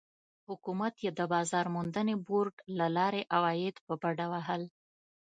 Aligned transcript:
حکومت 0.47 0.95
یې 1.03 1.11
د 1.19 1.21
بازار 1.33 1.65
موندنې 1.75 2.15
بورډ 2.27 2.55
له 2.79 2.87
لارې 2.97 3.21
عواید 3.35 3.75
په 3.85 3.93
بډه 4.01 4.25
وهل. 4.33 4.63